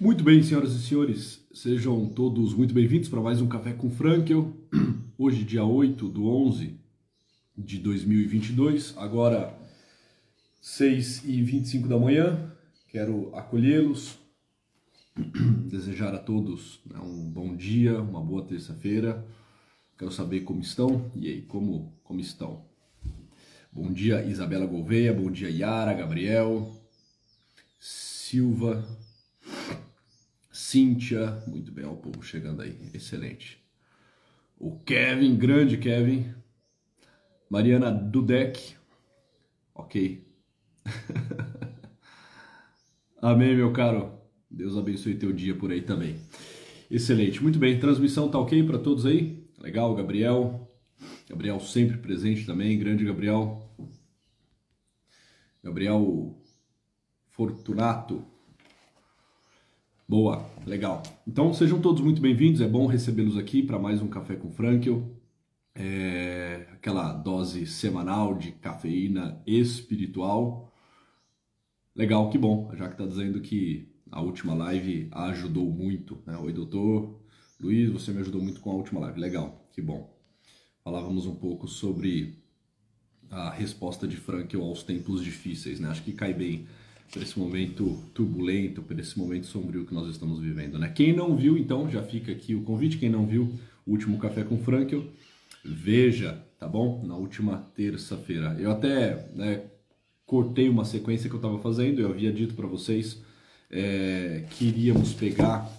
[0.00, 4.52] Muito bem, senhoras e senhores, sejam todos muito bem-vindos para mais um Café com Frankel.
[5.16, 6.74] Hoje, dia 8 do 11
[7.56, 9.56] de 2022, agora
[10.60, 12.52] 6 e 25 da manhã.
[12.88, 14.18] Quero acolhê-los,
[15.70, 19.24] desejar a todos né, um bom dia, uma boa terça-feira.
[19.96, 22.64] Quero saber como estão e aí, como, como estão?
[23.72, 26.68] Bom dia, Isabela Gouveia, bom dia, Yara, Gabriel,
[27.78, 28.84] Silva,
[30.54, 33.60] Cíntia, muito bem, o povo chegando aí, excelente.
[34.56, 36.32] O Kevin, grande Kevin.
[37.50, 38.76] Mariana Dudek,
[39.74, 40.24] ok.
[43.20, 44.16] Amém, meu caro.
[44.48, 46.20] Deus abençoe teu dia por aí também.
[46.88, 47.80] Excelente, muito bem.
[47.80, 49.44] Transmissão tá ok para todos aí?
[49.58, 50.70] Legal, Gabriel.
[51.28, 53.76] Gabriel sempre presente também, grande Gabriel.
[55.64, 56.40] Gabriel
[57.26, 58.24] Fortunato,
[60.06, 61.02] Boa, legal.
[61.26, 65.18] Então sejam todos muito bem-vindos, é bom recebê-los aqui para mais um Café com Frankel.
[65.74, 70.70] É aquela dose semanal de cafeína espiritual.
[71.96, 76.22] Legal, que bom, já que está dizendo que a última live ajudou muito.
[76.26, 76.36] Né?
[76.36, 77.18] Oi, doutor
[77.58, 79.18] Luiz, você me ajudou muito com a última live.
[79.18, 80.14] Legal, que bom.
[80.84, 82.44] Falávamos um pouco sobre
[83.30, 85.88] a resposta de Frankel aos tempos difíceis, né?
[85.88, 86.66] Acho que cai bem
[87.14, 90.88] por esse momento turbulento, por esse momento sombrio que nós estamos vivendo, né?
[90.88, 92.98] Quem não viu, então, já fica aqui o convite.
[92.98, 93.54] Quem não viu
[93.86, 95.04] o último Café com Frankel,
[95.64, 97.04] veja, tá bom?
[97.06, 98.56] Na última terça-feira.
[98.58, 99.62] Eu até né,
[100.26, 103.22] cortei uma sequência que eu estava fazendo, eu havia dito para vocês
[103.70, 105.70] é, que iríamos pegar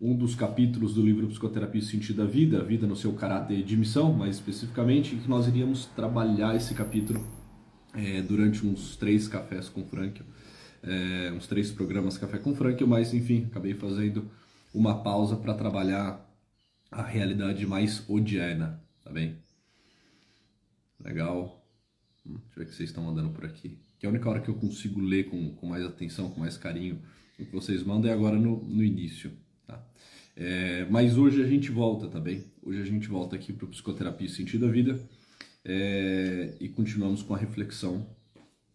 [0.00, 3.76] um dos capítulos do livro Psicoterapia e Sentido da Vida, vida no seu caráter de
[3.76, 7.24] missão, mais especificamente, que nós iríamos trabalhar esse capítulo
[7.94, 10.26] é, durante uns três cafés com Frankel
[10.82, 14.30] é, uns três programas Café com Frank, mas enfim, acabei fazendo
[14.72, 16.26] uma pausa para trabalhar
[16.90, 19.36] a realidade mais odiana, tá bem?
[20.98, 21.64] Legal.
[22.26, 23.78] Hum, deixa eu ver o que vocês estão mandando por aqui.
[23.98, 26.56] Que é a única hora que eu consigo ler com, com mais atenção, com mais
[26.56, 27.00] carinho
[27.42, 29.32] o que vocês mandam é agora no, no início,
[29.66, 29.82] tá?
[30.36, 32.44] É, mas hoje a gente volta, tá bem?
[32.62, 35.00] Hoje a gente volta aqui para Psicoterapia e Sentido da Vida
[35.64, 38.06] é, e continuamos com a reflexão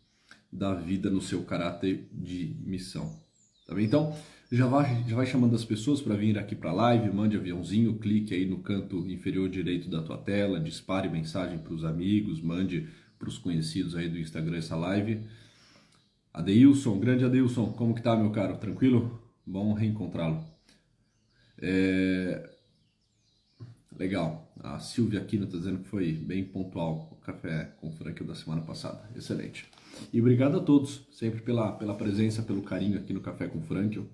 [0.54, 3.20] da vida no seu caráter de missão.
[3.66, 3.86] Tá bem?
[3.86, 4.16] Então,
[4.52, 7.98] já vai, já vai chamando as pessoas para vir aqui para a live, mande aviãozinho,
[7.98, 12.88] clique aí no canto inferior direito da tua tela, dispare mensagem para os amigos, mande
[13.18, 15.22] para os conhecidos aí do Instagram essa live.
[16.32, 18.58] Adeilson, grande Adeilson, como que tá, meu caro?
[18.58, 19.20] Tranquilo?
[19.46, 20.44] Bom reencontrá-lo.
[21.60, 22.50] É...
[23.98, 24.54] Legal.
[24.60, 28.36] A Silvia Aquino está dizendo que foi bem pontual o café com o Frank da
[28.36, 29.10] semana passada.
[29.16, 29.66] Excelente.
[30.12, 34.06] E obrigado a todos, sempre pela, pela presença, pelo carinho aqui no Café com Frankel.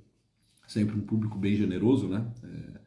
[0.67, 2.25] Sempre um público bem generoso, né?
[2.43, 2.79] É,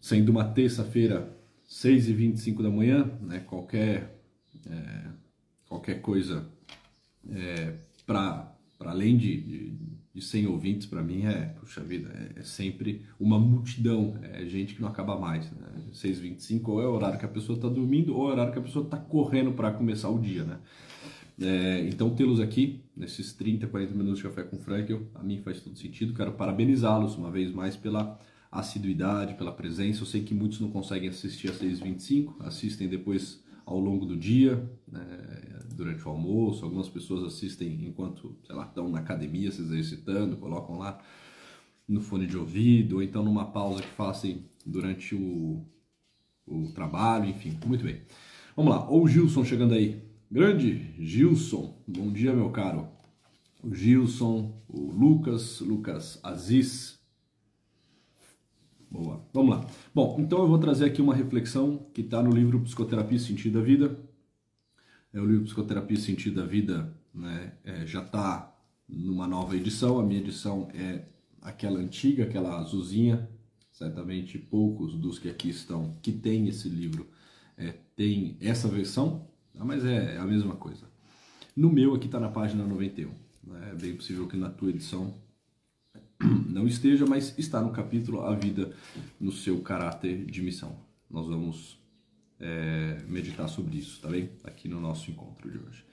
[0.00, 1.34] sendo uma terça-feira,
[1.68, 3.40] 6h25 da manhã, né?
[3.40, 4.20] Qualquer,
[4.66, 5.04] é,
[5.66, 6.46] qualquer coisa
[7.30, 7.74] é,
[8.06, 9.78] para além de, de,
[10.14, 14.74] de 100 ouvintes, para mim é, puxa vida, é, é, sempre uma multidão, é gente
[14.74, 15.50] que não acaba mais.
[15.52, 15.66] Né?
[15.92, 18.58] 6h25 ou é o horário que a pessoa está dormindo ou é o horário que
[18.58, 20.58] a pessoa está correndo para começar o dia, né?
[21.40, 25.60] É, então, tê-los aqui, nesses 30, 40 minutos de café com Frankel, a mim faz
[25.60, 26.12] todo sentido.
[26.12, 28.18] Quero parabenizá-los uma vez mais pela
[28.50, 30.02] assiduidade, pela presença.
[30.02, 34.68] Eu sei que muitos não conseguem assistir às 6h25, assistem depois ao longo do dia,
[34.90, 36.64] né, durante o almoço.
[36.64, 40.98] Algumas pessoas assistem enquanto, sei lá, estão na academia se exercitando, colocam lá
[41.86, 45.64] no fone de ouvido, ou então numa pausa que façam durante o,
[46.46, 47.58] o trabalho, enfim.
[47.64, 48.00] Muito bem.
[48.56, 50.07] Vamos lá, ou o Gilson chegando aí.
[50.30, 52.86] Grande Gilson, bom dia, meu caro.
[53.62, 57.00] O Gilson, o Lucas, Lucas Aziz.
[58.90, 59.66] Boa, vamos lá.
[59.94, 63.58] Bom, então eu vou trazer aqui uma reflexão que está no livro Psicoterapia e Sentido
[63.58, 63.98] da Vida.
[65.14, 67.54] É o livro Psicoterapia e Sentido da Vida, né?
[67.64, 68.54] É, já está
[68.86, 69.98] numa nova edição.
[69.98, 71.06] A minha edição é
[71.40, 73.26] aquela antiga, aquela azulzinha.
[73.72, 77.08] Certamente poucos dos que aqui estão que tem esse livro
[77.56, 79.26] é, tem essa versão,
[79.64, 80.86] mas é, é a mesma coisa.
[81.56, 83.10] No meu aqui está na página 91.
[83.44, 83.70] Né?
[83.72, 85.14] É bem possível que na tua edição
[86.48, 88.72] não esteja, mas está no capítulo A Vida
[89.20, 90.76] no seu caráter de missão.
[91.10, 91.78] Nós vamos
[92.38, 94.30] é, meditar sobre isso, tá bem?
[94.44, 95.84] Aqui no nosso encontro de hoje.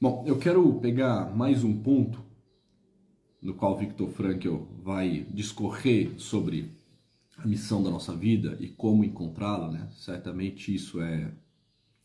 [0.00, 2.24] Bom, eu quero pegar mais um ponto
[3.40, 6.72] no qual Victor Frankl vai discorrer sobre
[7.36, 9.88] a missão da nossa vida e como encontrá-la, né?
[9.92, 11.32] Certamente isso é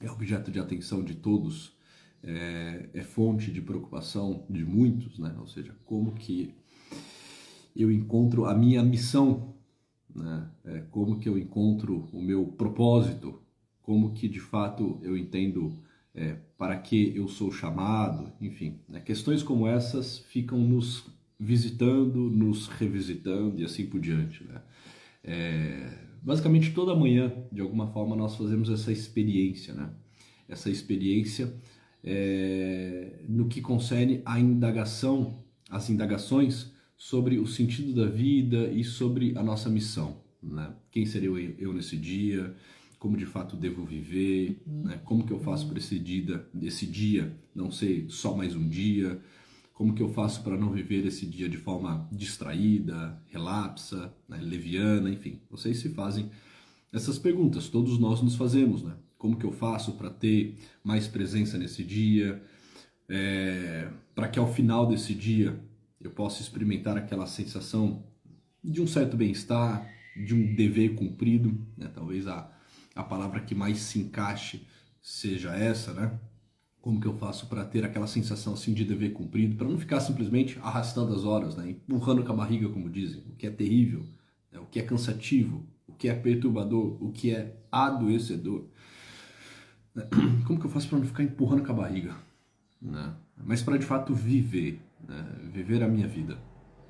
[0.04, 1.76] é objeto de atenção de todos
[2.22, 5.36] é, é fonte de preocupação de muitos, né?
[5.40, 6.54] Ou seja, como que
[7.76, 9.56] eu encontro a minha missão,
[10.14, 10.50] né?
[10.66, 13.42] É, como que eu encontro o meu propósito,
[13.82, 15.74] como que de fato eu entendo
[16.14, 19.00] é, para que eu sou chamado, enfim, né?
[19.02, 21.06] questões como essas ficam nos
[21.40, 24.62] visitando, nos revisitando e assim por diante, né?
[25.24, 29.90] É, basicamente toda manhã, de alguma forma, nós fazemos essa experiência, né?
[30.48, 31.54] Essa experiência
[32.04, 39.38] é, no que concerne a indagação, as indagações sobre o sentido da vida e sobre
[39.38, 40.74] a nossa missão, né?
[40.90, 42.56] Quem seria eu, eu nesse dia?
[42.98, 44.62] Como de fato devo viver?
[44.66, 45.02] Né?
[45.04, 49.20] Como que eu faço para esse dia, esse dia não ser só mais um dia?
[49.74, 55.10] Como que eu faço para não viver esse dia de forma distraída, relapsa, né, leviana,
[55.10, 55.42] enfim.
[55.50, 56.30] Vocês se fazem
[56.92, 58.94] essas perguntas, todos nós nos fazemos, né?
[59.18, 62.44] Como que eu faço para ter mais presença nesse dia?
[63.10, 65.60] É, para que ao final desse dia
[66.00, 68.04] eu possa experimentar aquela sensação
[68.64, 71.90] de um certo bem-estar, de um dever cumprido, né?
[71.94, 72.52] talvez a,
[72.96, 74.66] a palavra que mais se encaixe
[75.02, 76.20] seja essa, né?
[76.84, 80.02] Como que eu faço para ter aquela sensação assim de dever cumprido, para não ficar
[80.02, 81.70] simplesmente arrastando as horas, né?
[81.70, 84.06] empurrando com a barriga, como dizem, o que é terrível,
[84.52, 84.60] né?
[84.60, 88.66] o que é cansativo, o que é perturbador, o que é adoecedor.
[89.96, 90.06] Né?
[90.46, 92.18] Como que eu faço para não ficar empurrando com a barriga?
[92.82, 93.14] Né?
[93.38, 95.26] Mas para de fato viver, né?
[95.54, 96.38] viver a minha vida,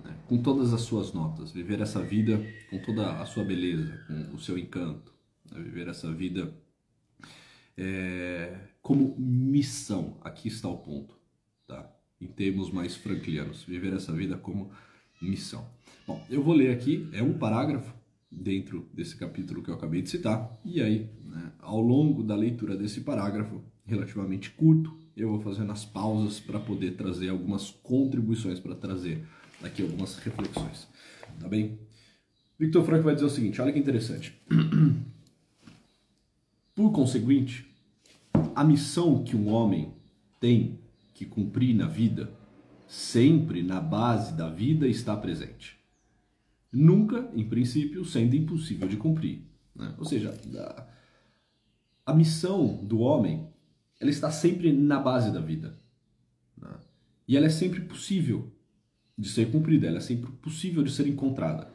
[0.04, 0.16] né?
[0.28, 4.40] com todas as suas notas, viver essa vida com toda a sua beleza, com o
[4.40, 5.14] seu encanto,
[5.52, 5.62] né?
[5.62, 6.52] viver essa vida
[7.78, 10.18] é, como missão.
[10.22, 11.18] Aqui está o ponto,
[11.68, 11.90] tá?
[12.20, 14.72] Em termos mais franklianos, viver essa vida como
[15.22, 15.68] missão.
[16.06, 17.94] Bom, eu vou ler aqui, é um parágrafo
[18.30, 22.76] dentro desse capítulo que eu acabei de citar, e aí, né, ao longo da leitura
[22.76, 28.76] desse parágrafo, relativamente curto, eu vou fazendo as pausas para poder trazer algumas contribuições, para
[28.76, 29.24] trazer
[29.62, 30.88] aqui algumas reflexões,
[31.40, 31.80] tá bem?
[32.60, 34.34] Victor Frank vai dizer o seguinte, olha que interessante.
[36.76, 37.72] Por conseguinte,
[38.56, 39.94] a missão que um homem
[40.40, 40.80] tem
[41.14, 42.32] que cumprir na vida,
[42.88, 45.78] sempre na base da vida está presente.
[46.72, 49.44] Nunca, em princípio, sendo impossível de cumprir.
[49.76, 49.94] Né?
[49.98, 50.34] Ou seja,
[52.06, 53.48] a, a, missão do homem
[54.00, 55.78] ela está sempre na base da vida.
[56.58, 56.76] Né?
[57.28, 58.52] E ela é sempre possível
[59.16, 61.72] de ser cumprida, ela é sempre possível de ser encontrada.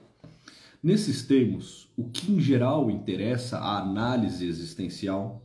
[0.82, 5.44] Nesses termos, o que em geral interessa à análise existencial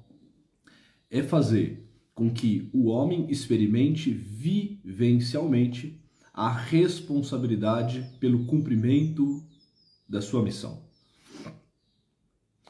[1.09, 5.99] é fazer com que o homem experimente vivencialmente
[6.31, 9.43] a responsabilidade pelo cumprimento
[10.07, 10.83] da sua missão.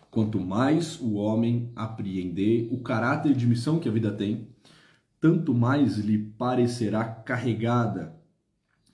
[0.09, 4.47] Quanto mais o homem apreender o caráter de missão que a vida tem,
[5.19, 8.15] tanto mais lhe parecerá carregada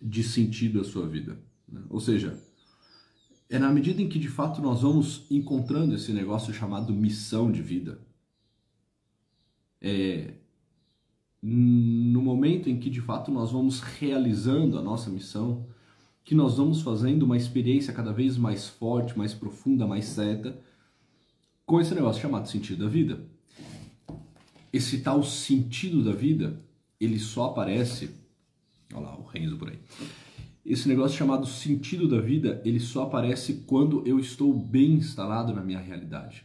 [0.01, 1.38] de sentido a sua vida.
[1.68, 1.81] Né?
[1.89, 2.39] Ou seja,
[3.50, 7.62] é na medida em que de fato nós vamos encontrando esse negócio chamado missão de
[7.62, 8.00] vida.
[9.81, 10.34] É
[11.42, 15.66] no momento em que de fato nós vamos realizando a nossa missão,
[16.24, 20.60] que nós vamos fazendo uma experiência cada vez mais forte, mais profunda, mais certa,
[21.66, 23.24] com esse negócio chamado sentido da vida.
[24.72, 26.62] Esse tal sentido da vida,
[27.00, 28.12] ele só aparece.
[28.94, 29.80] Olha lá, o Renzo por aí
[30.69, 35.63] esse negócio chamado sentido da vida, ele só aparece quando eu estou bem instalado na
[35.63, 36.43] minha realidade.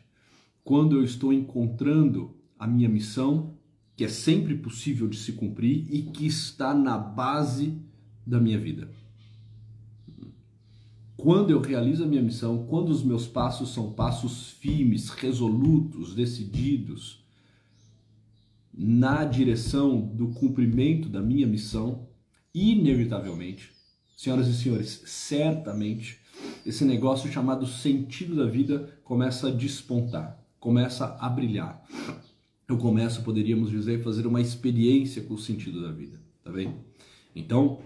[0.64, 3.54] Quando eu estou encontrando a minha missão,
[3.94, 7.78] que é sempre possível de se cumprir e que está na base
[8.26, 8.88] da minha vida.
[11.18, 17.22] Quando eu realizo a minha missão, quando os meus passos são passos firmes, resolutos, decididos,
[18.72, 22.08] na direção do cumprimento da minha missão,
[22.54, 23.74] inevitavelmente
[24.16, 26.20] senhoras e senhores, certamente
[26.64, 31.82] esse negócio chamado sentido da vida começa a despontar, começa a brilhar.
[32.66, 36.74] Eu começo, poderíamos dizer, fazer uma experiência com o sentido da vida, tá bem?
[37.36, 37.80] Então,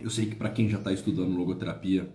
[0.00, 2.10] eu sei que para quem já está estudando logoterapia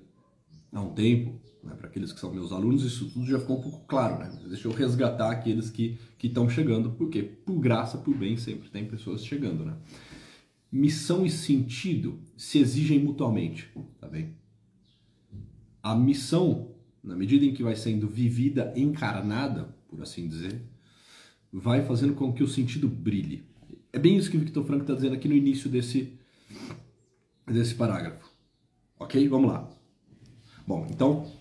[0.72, 3.62] há um tempo, né, para aqueles que são meus alunos, isso tudo já ficou um
[3.62, 4.32] pouco claro, né?
[4.48, 9.24] Deixa eu resgatar aqueles que estão chegando, porque por graça, por bem, sempre tem pessoas
[9.24, 9.76] chegando, né?
[10.72, 13.70] missão e sentido se exigem mutuamente,
[14.00, 14.34] tá bem?
[15.84, 16.72] A missão,
[17.04, 20.60] na medida em que vai sendo vivida, encarnada, por assim dizer,
[21.54, 23.44] vai fazendo com que o sentido brilhe.
[23.94, 26.18] É bem isso que Victor Frank está dizendo aqui no início desse,
[27.46, 28.28] desse parágrafo.
[28.98, 29.30] Ok?
[29.30, 29.70] Vamos lá.
[30.66, 31.32] Bom, então,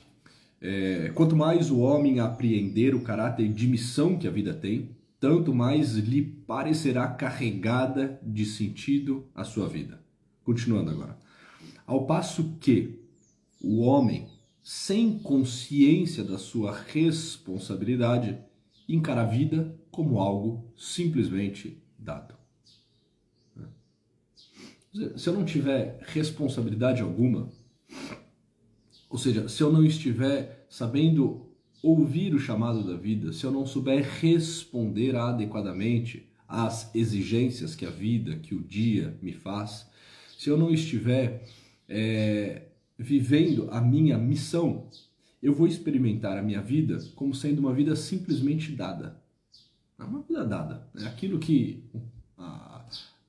[0.61, 5.55] é, quanto mais o homem apreender o caráter de missão que a vida tem, tanto
[5.55, 9.99] mais lhe parecerá carregada de sentido a sua vida.
[10.45, 11.19] Continuando agora.
[11.87, 13.01] Ao passo que
[13.61, 14.29] o homem,
[14.63, 18.39] sem consciência da sua responsabilidade,
[18.89, 22.35] encara a vida como algo simplesmente dado.
[25.17, 27.49] Se eu não tiver responsabilidade alguma,
[29.09, 31.49] ou seja, se eu não estiver sabendo
[31.83, 37.91] ouvir o chamado da vida, se eu não souber responder adequadamente às exigências que a
[37.91, 39.90] vida, que o dia me faz,
[40.41, 41.47] se eu não estiver
[41.87, 42.63] é,
[42.99, 44.89] vivendo a minha missão,
[45.43, 49.21] eu vou experimentar a minha vida como sendo uma vida simplesmente dada.
[49.99, 50.89] É uma vida dada.
[50.97, 51.85] É aquilo que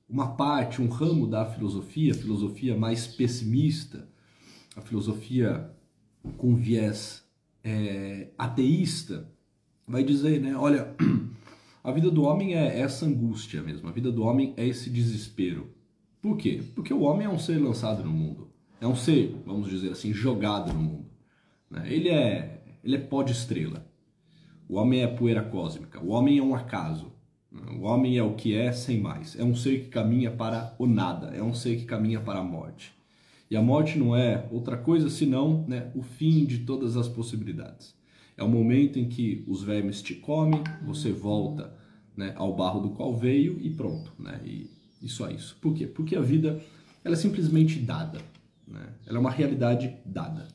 [0.08, 4.08] uma parte, um ramo da filosofia, a filosofia mais pessimista,
[4.74, 5.70] a filosofia
[6.38, 7.22] com viés
[7.62, 9.30] é, ateísta
[9.86, 10.56] vai dizer, né?
[10.56, 10.96] Olha,
[11.84, 15.81] a vida do homem é essa angústia mesmo, a vida do homem é esse desespero.
[16.22, 16.62] Por quê?
[16.76, 18.48] Porque o homem é um ser lançado no mundo,
[18.80, 21.06] é um ser, vamos dizer assim, jogado no mundo.
[21.68, 21.84] Né?
[21.92, 23.84] Ele é, ele é pó de estrela.
[24.68, 26.00] O homem é poeira cósmica.
[26.00, 27.12] O homem é um acaso.
[27.78, 29.38] O homem é o que é sem mais.
[29.38, 31.26] É um ser que caminha para o nada.
[31.34, 32.94] É um ser que caminha para a morte.
[33.50, 37.94] E a morte não é outra coisa senão né, o fim de todas as possibilidades.
[38.36, 41.74] É o momento em que os vermes te comem, você volta
[42.16, 44.14] né, ao barro do qual veio e pronto.
[44.18, 44.70] Né, e,
[45.02, 45.56] e só isso.
[45.60, 45.86] Por quê?
[45.86, 46.62] Porque a vida
[47.04, 48.20] ela é simplesmente dada.
[48.66, 48.86] Né?
[49.06, 50.48] Ela é uma realidade dada.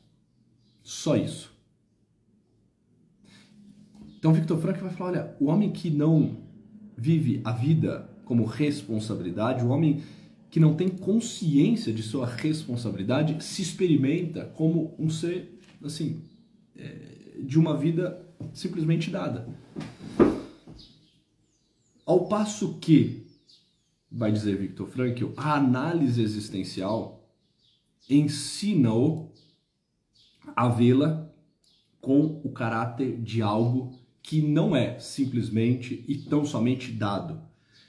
[0.82, 1.51] Só isso.
[4.18, 6.38] Então Victor Frankl vai falar, olha, o homem que não
[6.98, 10.01] vive a vida como responsabilidade, o homem
[10.50, 16.22] que não tem consciência de sua responsabilidade se experimenta como um ser, assim,
[16.75, 19.48] é, de uma vida simplesmente dada.
[22.06, 23.27] Ao passo que,
[24.12, 27.30] vai dizer Viktor Frankl, a análise existencial
[28.10, 29.32] ensina-o
[30.56, 31.30] a vê-la
[32.00, 37.42] com o caráter de algo que não é simplesmente e tão somente dado,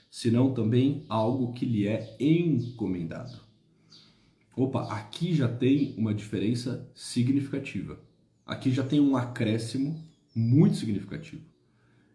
[0.09, 3.39] senão também algo que lhe é encomendado.
[4.55, 7.99] Opa, aqui já tem uma diferença significativa.
[8.45, 10.03] Aqui já tem um acréscimo
[10.35, 11.43] muito significativo.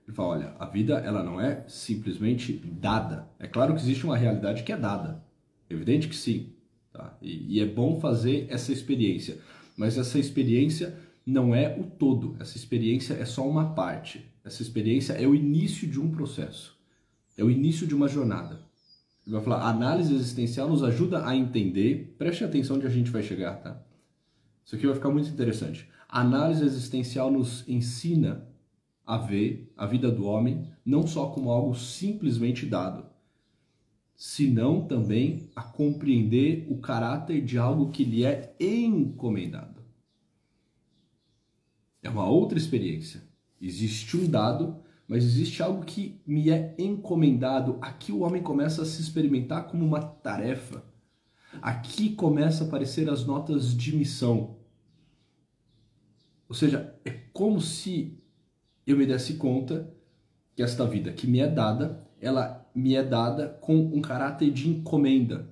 [0.07, 3.29] Ele fala, olha, a vida ela não é simplesmente dada.
[3.39, 5.25] É claro que existe uma realidade que é dada.
[5.69, 6.53] Evidente que sim.
[6.93, 7.17] Tá?
[7.23, 9.39] E, e é bom fazer essa experiência.
[9.77, 10.97] Mas essa experiência
[11.27, 12.37] não é o todo.
[12.39, 14.31] Essa experiência é só uma parte.
[14.45, 16.79] Essa experiência é o início de um processo.
[17.37, 18.61] É o início de uma jornada.
[19.27, 23.11] Ele vai falar, a análise existencial nos ajuda a entender, preste atenção onde a gente
[23.11, 23.83] vai chegar, tá?
[24.65, 25.89] Isso aqui vai ficar muito interessante.
[26.09, 28.47] A análise existencial nos ensina
[29.07, 33.07] a ver a vida do homem não só como algo simplesmente dado,
[34.17, 39.83] senão também a compreender o caráter de algo que lhe é encomendado.
[42.03, 43.23] É uma outra experiência.
[43.61, 47.79] Existe um dado mas existe algo que me é encomendado.
[47.81, 50.83] Aqui o homem começa a se experimentar como uma tarefa.
[51.61, 54.57] Aqui começa a aparecer as notas de missão.
[56.49, 58.19] Ou seja, é como se
[58.87, 59.91] eu me desse conta
[60.55, 64.69] que esta vida que me é dada, ela me é dada com um caráter de
[64.69, 65.49] encomenda,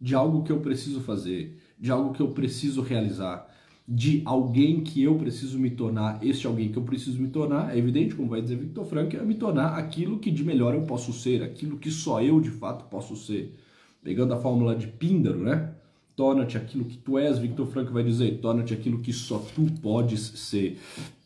[0.00, 3.48] de algo que eu preciso fazer, de algo que eu preciso realizar,
[3.86, 7.78] de alguém que eu preciso me tornar, este alguém que eu preciso me tornar, é
[7.78, 11.12] evidente, como vai dizer Victor Frank, é me tornar aquilo que de melhor eu posso
[11.12, 13.56] ser, aquilo que só eu de fato posso ser.
[14.02, 15.74] Pegando a fórmula de Píndaro, né?
[16.14, 20.20] Torna-te aquilo que tu és, Victor Frank vai dizer, torna-te aquilo que só tu podes
[20.20, 20.78] ser.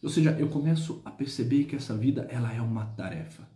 [0.05, 3.49] Ou seja, eu começo a perceber que essa vida ela é uma tarefa.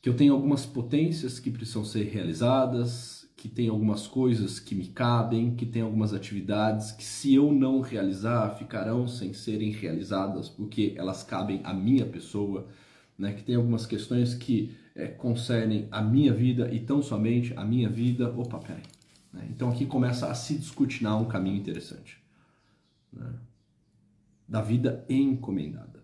[0.00, 4.86] Que eu tenho algumas potências que precisam ser realizadas, que tem algumas coisas que me
[4.86, 10.94] cabem, que tem algumas atividades que se eu não realizar ficarão sem serem realizadas porque
[10.96, 12.66] elas cabem à minha pessoa,
[13.18, 13.34] né?
[13.34, 17.90] Que tem algumas questões que é, concernem a minha vida e tão somente a minha
[17.90, 18.30] vida.
[18.34, 18.82] Opa, peraí.
[19.30, 19.46] Né?
[19.50, 22.18] Então aqui começa a se discutinar um caminho interessante
[23.12, 23.32] né?
[24.50, 26.02] Da vida encomendada.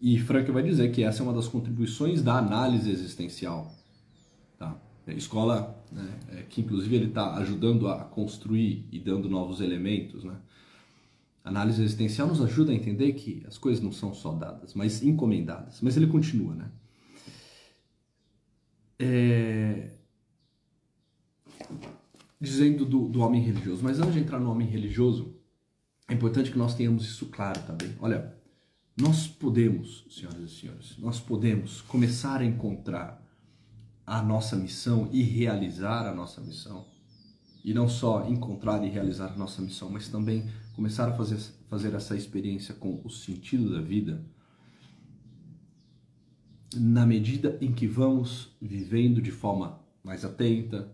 [0.00, 3.70] E Frank vai dizer que essa é uma das contribuições da análise existencial.
[4.58, 4.80] Tá?
[5.06, 10.24] É, escola né, é, que inclusive ele está ajudando a construir e dando novos elementos.
[10.24, 10.34] Né?
[11.44, 15.02] A análise existencial nos ajuda a entender que as coisas não são só dadas, mas
[15.02, 15.82] encomendadas.
[15.82, 16.70] Mas ele continua, né?
[18.98, 19.90] É...
[22.40, 23.82] Dizendo do, do homem religioso.
[23.84, 25.35] Mas antes de entrar no homem religioso,
[26.08, 27.94] é importante que nós tenhamos isso claro também.
[28.00, 28.34] Olha,
[28.96, 33.22] nós podemos, senhoras e senhores, nós podemos começar a encontrar
[34.06, 36.86] a nossa missão e realizar a nossa missão.
[37.64, 41.92] E não só encontrar e realizar a nossa missão, mas também começar a fazer, fazer
[41.94, 44.24] essa experiência com o sentido da vida
[46.74, 50.92] na medida em que vamos vivendo de forma mais atenta.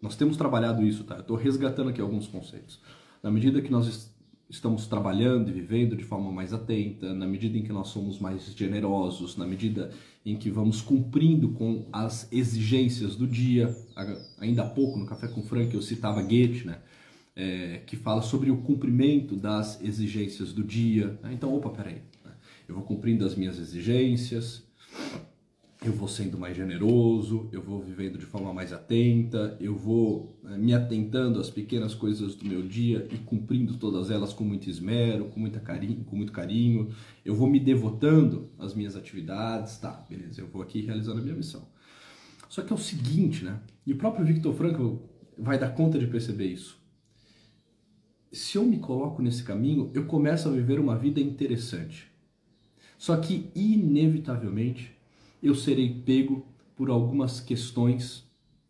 [0.00, 1.16] Nós temos trabalhado isso, tá?
[1.16, 2.80] Eu estou resgatando aqui alguns conceitos.
[3.22, 4.14] Na medida que nós
[4.48, 8.54] estamos trabalhando e vivendo de forma mais atenta, na medida em que nós somos mais
[8.54, 9.90] generosos, na medida
[10.24, 13.74] em que vamos cumprindo com as exigências do dia.
[14.38, 16.78] Ainda há pouco, no Café com Frank, eu citava Goethe, né?
[17.38, 21.18] É, que fala sobre o cumprimento das exigências do dia.
[21.30, 22.00] Então, opa, peraí.
[22.24, 22.32] Né?
[22.66, 24.64] Eu vou cumprindo as minhas exigências,
[25.88, 30.56] eu vou sendo mais generoso, eu vou vivendo de forma mais atenta, eu vou né,
[30.56, 35.26] me atentando às pequenas coisas do meu dia e cumprindo todas elas com muito esmero,
[35.26, 36.90] com, muita carinho, com muito carinho,
[37.24, 41.36] eu vou me devotando às minhas atividades, tá, beleza, eu vou aqui realizando a minha
[41.36, 41.66] missão.
[42.48, 43.60] Só que é o seguinte, né?
[43.86, 44.96] E o próprio Victor Frankl
[45.38, 46.78] vai dar conta de perceber isso.
[48.32, 52.10] Se eu me coloco nesse caminho, eu começo a viver uma vida interessante.
[52.98, 54.95] Só que, inevitavelmente,
[55.46, 58.24] eu serei pego por algumas questões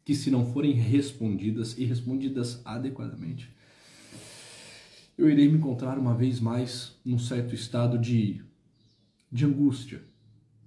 [0.04, 3.50] que, se não forem respondidas e respondidas adequadamente,
[5.18, 8.42] eu irei me encontrar uma vez mais num certo estado de,
[9.33, 10.02] de angústia,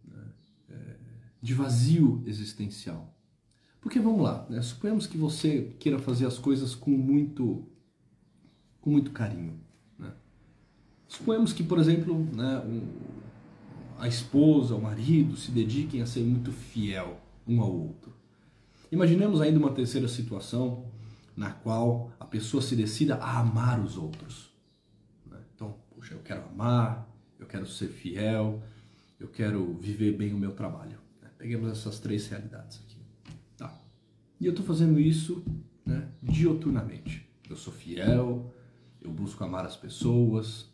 [0.03, 0.23] né?
[0.69, 0.95] É,
[1.41, 3.15] de vazio existencial.
[3.79, 4.61] Porque vamos lá, né?
[4.61, 7.65] suponhamos que você queira fazer as coisas com muito,
[8.81, 9.57] com muito carinho.
[9.97, 10.11] Né?
[11.07, 12.81] Suponhamos que, por exemplo, né, um,
[13.99, 18.13] a esposa, o marido se dediquem a ser muito fiel um ao outro.
[18.91, 20.85] Imaginemos ainda uma terceira situação
[21.35, 24.49] na qual a pessoa se decida a amar os outros.
[25.29, 25.37] Né?
[25.53, 28.63] Então, puxa, eu quero amar, eu quero ser fiel,
[29.19, 30.97] eu quero viver bem o meu trabalho.
[31.21, 31.29] Né?
[31.37, 33.01] Peguemos essas três realidades aqui.
[33.57, 33.77] Tá.
[34.39, 35.43] E eu estou fazendo isso
[35.85, 37.29] né, dioturnamente.
[37.49, 38.53] Eu sou fiel,
[39.01, 40.69] eu busco amar as pessoas,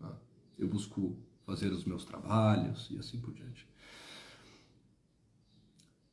[0.00, 0.10] né?
[0.58, 3.66] eu busco fazer os meus trabalhos e assim por diante.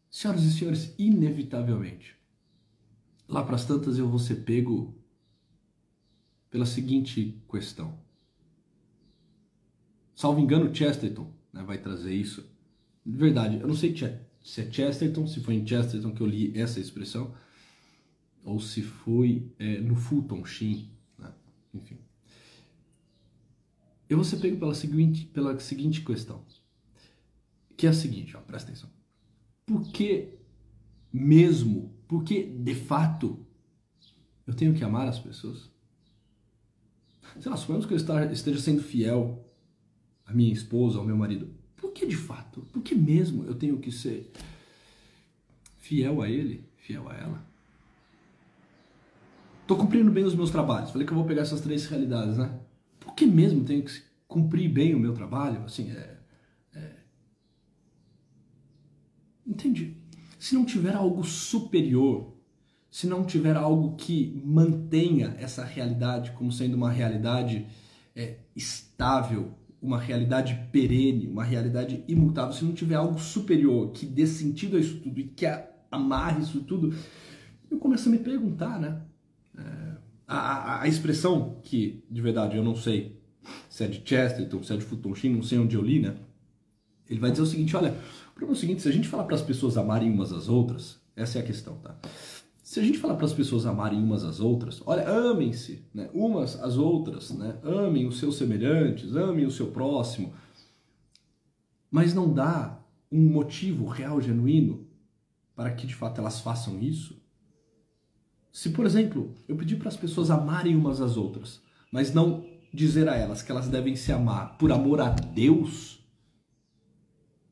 [0.10, 2.16] Senhoras e senhores, inevitavelmente,
[3.28, 4.96] lá para as tantas eu vou ser pego
[6.52, 8.00] pela seguinte questão.
[10.16, 12.48] Salvo engano, Chesterton né, vai trazer isso.
[13.04, 13.98] De verdade, eu não sei
[14.44, 17.36] se é Chesterton, se foi em Chesterton que eu li essa expressão,
[18.44, 21.34] ou se foi é, no Fulton Sheen, né?
[21.74, 21.98] enfim
[24.14, 26.44] eu vou ser pego pela seguinte, pela seguinte questão,
[27.76, 28.90] que é a seguinte, ó, presta atenção.
[29.66, 30.30] Por que
[31.12, 33.46] mesmo, por que de fato
[34.46, 35.72] eu tenho que amar as pessoas?
[37.40, 39.44] Sei lá, suponhamos que eu esteja sendo fiel
[40.26, 41.54] à minha esposa, ao meu marido.
[41.76, 42.62] Por que de fato?
[42.72, 44.32] Por que mesmo eu tenho que ser
[45.80, 47.46] fiel a ele, fiel a ela?
[49.66, 50.92] Tô cumprindo bem os meus trabalhos.
[50.92, 52.60] Falei que eu vou pegar essas três realidades, né?
[53.04, 55.64] Por que mesmo tenho que cumprir bem o meu trabalho?
[55.66, 56.18] Assim, é,
[56.74, 56.92] é...
[59.46, 59.98] Entendi.
[60.40, 62.34] Se não tiver algo superior,
[62.90, 67.68] se não tiver algo que mantenha essa realidade como sendo uma realidade
[68.16, 74.26] é, estável, uma realidade perene, uma realidade imutável, se não tiver algo superior que dê
[74.26, 75.46] sentido a isso tudo e que
[75.92, 76.96] amarre isso tudo,
[77.70, 79.02] eu começo a me perguntar, né?
[79.58, 80.03] É,
[80.38, 83.20] a, a, expressão que, de verdade, eu não sei
[83.70, 86.16] se é de Chesterton, se é de Futonshi, não sei onde eu li, né?
[87.10, 89.26] Ele vai dizer o seguinte, olha, o problema é o seguinte, se a gente falar
[89.26, 91.96] para as pessoas amarem umas às outras, essa é a questão, tá?
[92.64, 96.10] Se a gente falar para as pessoas amarem umas às outras, olha, amem-se, né?
[96.14, 97.60] Umas às outras, né?
[97.62, 100.34] Amem os seus semelhantes, amem o seu próximo.
[101.92, 102.80] Mas não dá
[103.12, 104.88] um motivo real, genuíno,
[105.56, 107.22] para que de fato elas façam isso,
[108.54, 111.60] se, por exemplo, eu pedir para as pessoas amarem umas às outras,
[111.92, 116.08] mas não dizer a elas que elas devem se amar por amor a Deus,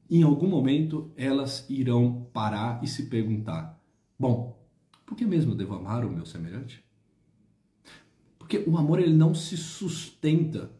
[0.08, 3.82] em algum momento elas irão parar e se perguntar:
[4.18, 4.64] bom,
[5.04, 6.86] por que mesmo eu devo amar o meu semelhante?
[8.38, 10.72] Porque o amor ele não se sustenta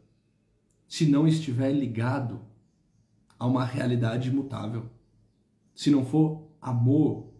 [0.88, 2.42] se não estiver ligado
[3.40, 4.88] a uma realidade imutável.
[5.74, 7.34] Se não for amor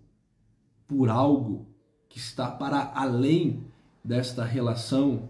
[0.88, 1.71] por algo
[2.12, 3.64] que está para além
[4.04, 5.30] desta relação,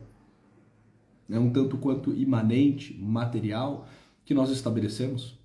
[1.30, 3.88] né, um tanto quanto imanente, material,
[4.26, 5.40] que nós estabelecemos.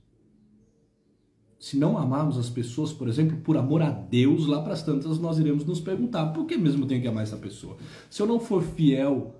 [1.58, 5.18] Se não amarmos as pessoas, por exemplo, por amor a Deus, lá para as tantas
[5.18, 7.76] nós iremos nos perguntar: por que mesmo tenho que amar essa pessoa?
[8.08, 9.34] Se eu não for fiel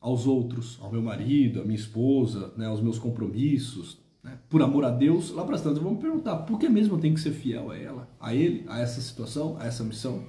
[0.00, 4.84] aos outros, ao meu marido, à minha esposa, né, aos meus compromissos, né, por amor
[4.84, 7.20] a Deus, lá para as tantas, vou me perguntar, por que mesmo eu tenho que
[7.20, 10.22] ser fiel a ela, a ele, a essa situação, a essa missão?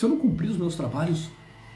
[0.00, 1.28] Se eu não cumprir os meus trabalhos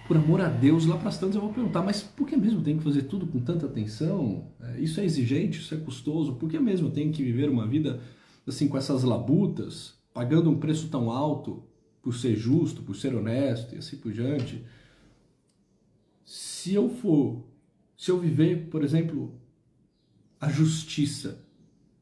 [0.09, 2.63] por amor a Deus, lá para as tantas eu vou perguntar, mas por que mesmo
[2.63, 4.51] tenho que fazer tudo com tanta atenção?
[4.63, 8.01] É, isso é exigente, isso é custoso, por que mesmo tenho que viver uma vida
[8.47, 11.65] assim com essas labutas, pagando um preço tão alto
[12.01, 14.65] por ser justo, por ser honesto e assim por diante?
[16.25, 17.45] Se eu for,
[17.95, 19.39] se eu viver, por exemplo,
[20.41, 21.45] a justiça,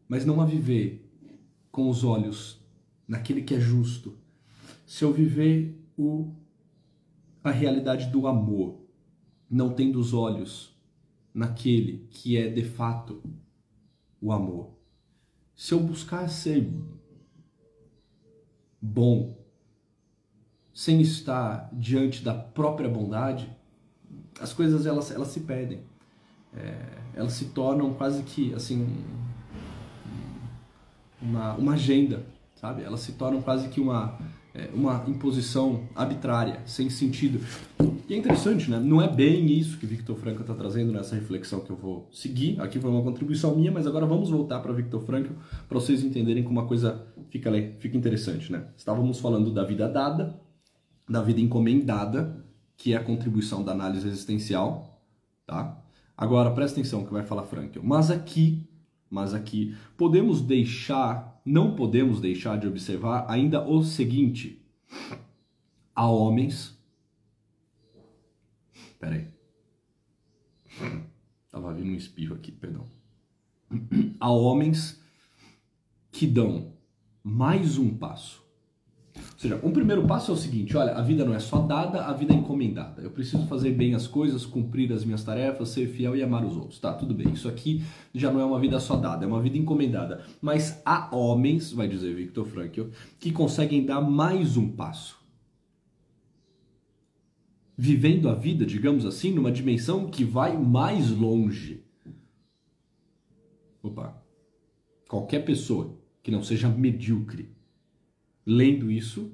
[0.09, 1.05] mas não a viver
[1.73, 2.61] com os olhos
[3.09, 4.17] naquele que é justo,
[4.87, 6.33] se eu viver o
[7.45, 8.81] a realidade do amor,
[9.51, 10.73] não tendo os olhos
[11.35, 13.23] naquele que é de fato
[14.21, 14.71] o amor.
[15.55, 16.71] Se eu buscar ser
[18.81, 19.37] bom,
[20.73, 23.51] sem estar diante da própria bondade,
[24.41, 25.83] as coisas elas, elas se perdem.
[26.55, 28.87] É, elas se tornam quase que assim
[31.21, 32.25] uma, uma agenda,
[32.55, 32.83] sabe?
[32.83, 34.19] Elas se tornam quase que uma
[34.75, 37.41] uma imposição arbitrária, sem sentido.
[38.09, 38.79] E é interessante, né?
[38.79, 42.61] Não é bem isso que Victor Frankl está trazendo nessa reflexão que eu vou seguir.
[42.61, 45.33] Aqui foi uma contribuição minha, mas agora vamos voltar para Victor Frankl
[45.67, 48.67] para vocês entenderem como a coisa fica, fica interessante, né?
[48.77, 50.39] Estávamos falando da vida dada,
[51.09, 52.45] da vida encomendada,
[52.77, 55.01] que é a contribuição da análise existencial,
[55.47, 55.83] tá?
[56.15, 57.81] Agora, presta atenção que vai falar Frankl.
[57.83, 58.69] Mas aqui,
[59.09, 64.61] mas aqui, podemos deixar não podemos deixar de observar ainda o seguinte:
[65.95, 66.79] há homens.
[68.99, 69.27] Peraí.
[71.51, 72.87] Tava vindo um espirro aqui, perdão.
[74.21, 75.03] Há homens
[76.11, 76.73] que dão
[77.23, 78.42] mais um passo
[79.43, 82.13] seja, um primeiro passo é o seguinte: olha, a vida não é só dada, a
[82.13, 83.03] vida é encomendada.
[83.03, 86.57] Eu preciso fazer bem as coisas, cumprir as minhas tarefas, ser fiel e amar os
[86.57, 86.79] outros.
[86.79, 87.33] Tá, tudo bem.
[87.33, 87.83] Isso aqui
[88.15, 90.25] já não é uma vida só dada, é uma vida encomendada.
[90.41, 92.85] Mas há homens, vai dizer Victor Frankl,
[93.19, 95.21] que conseguem dar mais um passo.
[97.77, 101.83] Vivendo a vida, digamos assim, numa dimensão que vai mais longe.
[103.83, 104.23] Opa.
[105.09, 107.51] Qualquer pessoa que não seja medíocre
[108.47, 109.33] lendo isso,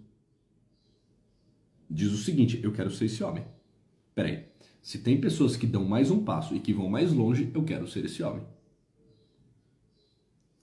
[1.89, 3.45] diz o seguinte: eu quero ser esse homem.
[4.15, 4.47] Peraí,
[4.83, 7.87] se tem pessoas que dão mais um passo e que vão mais longe, eu quero
[7.87, 8.43] ser esse homem.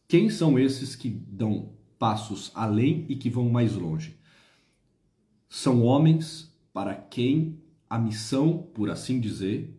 [0.07, 4.17] Quem são esses que dão passos além e que vão mais longe?
[5.49, 9.73] São homens para quem a missão, por assim dizer,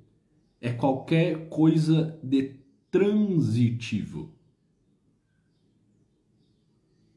[0.61, 2.57] é qualquer coisa de
[2.90, 4.36] transitivo.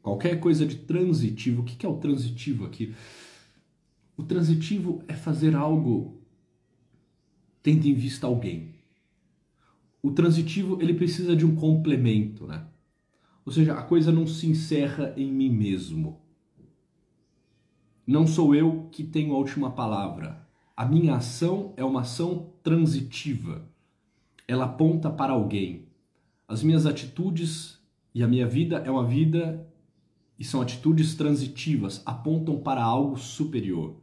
[0.10, 1.62] Qualquer coisa de transitivo.
[1.62, 2.96] O que é o transitivo aqui?
[4.18, 6.20] O transitivo é fazer algo
[7.62, 8.74] tendo em vista alguém.
[10.02, 12.66] O transitivo ele precisa de um complemento, né?
[13.46, 16.20] Ou seja, a coisa não se encerra em mim mesmo.
[18.08, 20.44] Não sou eu que tenho a última palavra.
[20.76, 23.70] A minha ação é uma ação transitiva.
[24.48, 25.88] Ela aponta para alguém.
[26.48, 27.78] As minhas atitudes
[28.16, 29.69] e a minha vida é uma vida
[30.40, 33.98] e são atitudes transitivas, apontam para algo superior.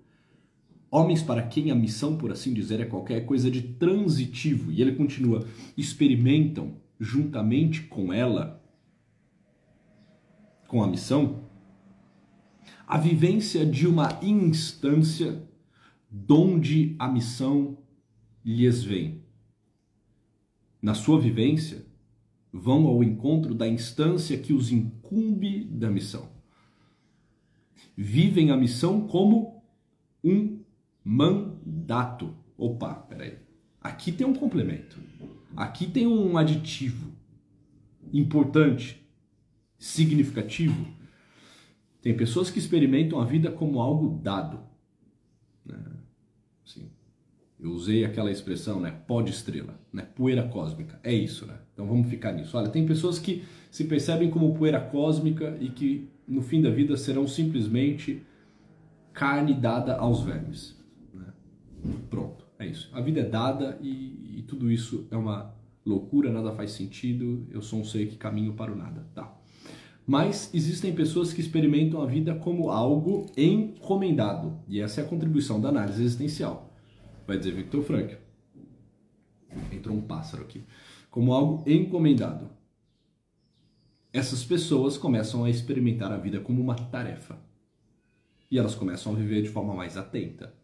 [0.91, 4.95] Homens para quem a missão, por assim dizer, é qualquer coisa de transitivo, e ele
[4.95, 5.47] continua,
[5.77, 8.63] experimentam juntamente com ela,
[10.69, 11.45] com a missão,
[12.87, 15.43] a vivência de uma instância
[16.11, 17.79] donde a missão
[18.45, 19.23] lhes vem.
[20.81, 21.85] Na sua vivência,
[22.61, 26.29] vão ao encontro da instância que os incumbe da missão.
[27.97, 29.63] Vivem a missão como
[30.23, 30.61] um
[31.05, 32.35] mandato.
[32.57, 33.39] Opa, peraí.
[33.81, 34.99] Aqui tem um complemento.
[35.57, 37.13] Aqui tem um aditivo
[38.13, 39.07] importante,
[39.79, 40.87] significativo.
[42.01, 44.61] Tem pessoas que experimentam a vida como algo dado.
[45.65, 45.79] Né?
[46.65, 46.91] Assim,
[47.59, 48.91] eu usei aquela expressão, né?
[49.07, 50.07] Pó de estrela, né?
[50.15, 51.01] Poeira cósmica.
[51.03, 51.55] É isso, né?
[51.73, 52.57] Então vamos ficar nisso.
[52.57, 56.97] Olha, tem pessoas que se percebem como poeira cósmica e que no fim da vida
[56.97, 58.23] serão simplesmente
[59.13, 60.77] carne dada aos vermes.
[61.15, 61.27] Né?
[62.11, 62.91] Pronto, é isso.
[62.93, 67.47] A vida é dada e, e tudo isso é uma loucura, nada faz sentido.
[67.51, 69.35] Eu sou um ser que caminho para o nada, tá?
[70.07, 74.59] Mas existem pessoas que experimentam a vida como algo encomendado.
[74.69, 76.66] E essa é a contribuição da análise existencial
[77.27, 78.17] vai dizer Victor Frankl.
[79.73, 80.65] Entrou um pássaro aqui.
[81.11, 82.51] Como algo encomendado.
[84.13, 87.39] Essas pessoas começam a experimentar a vida como uma tarefa.
[88.51, 90.55] E elas começam a viver de forma mais atenta.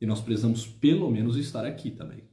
[0.00, 2.24] E nós precisamos pelo menos estar aqui também.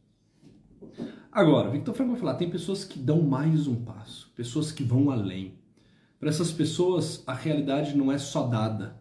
[1.32, 5.10] Agora, Victor Franco vai falar, tem pessoas que dão mais um passo, pessoas que vão
[5.10, 5.54] além.
[6.19, 9.01] Para essas pessoas, a realidade não é só dada.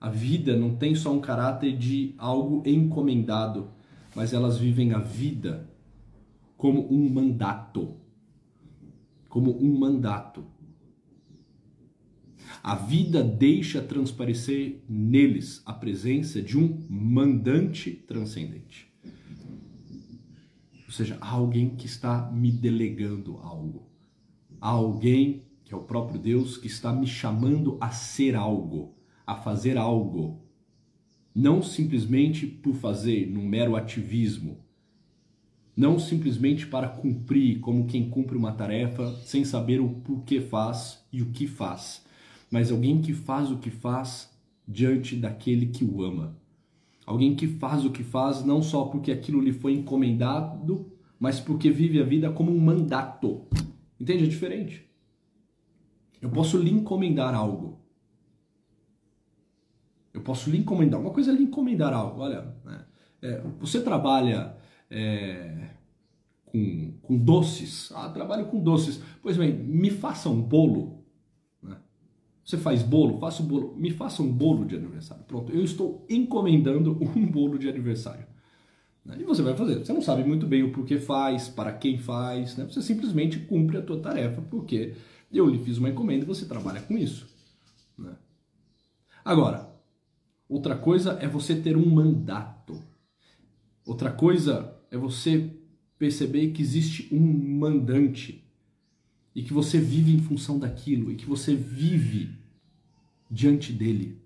[0.00, 3.70] A vida não tem só um caráter de algo encomendado,
[4.14, 5.68] mas elas vivem a vida
[6.56, 7.96] como um mandato.
[9.28, 10.44] Como um mandato.
[12.62, 18.88] A vida deixa transparecer neles a presença de um mandante transcendente.
[20.86, 23.86] Ou seja, alguém que está me delegando algo.
[24.60, 28.97] Há alguém, que é o próprio Deus, que está me chamando a ser algo,
[29.28, 30.42] a fazer algo.
[31.34, 34.58] Não simplesmente por fazer, num mero ativismo.
[35.76, 41.22] Não simplesmente para cumprir como quem cumpre uma tarefa sem saber o porquê faz e
[41.22, 42.08] o que faz
[42.50, 44.30] mas alguém que faz o que faz
[44.66, 46.36] diante daquele que o ama.
[47.06, 51.70] Alguém que faz o que faz não só porque aquilo lhe foi encomendado, mas porque
[51.70, 53.46] vive a vida como um mandato.
[53.98, 54.24] Entende?
[54.24, 54.86] É diferente.
[56.20, 57.77] Eu posso lhe encomendar algo.
[60.18, 61.00] Eu posso lhe encomendar.
[61.00, 62.20] Uma coisa é lhe encomendar algo.
[62.20, 62.84] Olha, né?
[63.22, 64.56] é, você trabalha
[64.90, 65.70] é,
[66.46, 67.90] com, com doces.
[67.94, 69.02] Ah, trabalho com doces.
[69.22, 70.98] Pois bem, me faça um bolo
[72.48, 73.18] você faz bolo?
[73.18, 73.74] Faça um bolo.
[73.76, 75.22] Me faça um bolo de aniversário.
[75.24, 78.24] Pronto, eu estou encomendando um bolo de aniversário.
[79.04, 79.18] Né?
[79.20, 79.84] E você vai fazer.
[79.84, 82.64] Você não sabe muito bem o porquê faz, para quem faz, né?
[82.64, 84.94] Você simplesmente cumpre a tua tarefa porque
[85.30, 87.28] eu lhe fiz uma encomenda e você trabalha com isso.
[87.98, 88.16] Né?
[89.22, 89.67] Agora,
[90.48, 92.82] outra coisa é você ter um mandato.
[93.84, 95.50] Outra coisa é você
[95.98, 97.20] perceber que existe um
[97.58, 98.44] mandante
[99.34, 102.30] e que você vive em função daquilo e que você vive
[103.30, 104.20] diante dele.